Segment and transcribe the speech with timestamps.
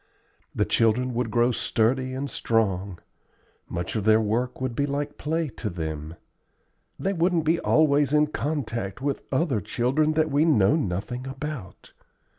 [0.55, 2.97] The children would grow sturdy and strong;
[3.69, 6.15] much of their work would be like play to them;
[6.97, 11.93] they wouldn't be always in contact with other children that we know nothing about.